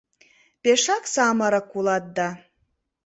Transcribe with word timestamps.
—Пешак 0.61 1.03
самырык 1.13 1.67
улат 1.77 2.05
да... 2.17 2.29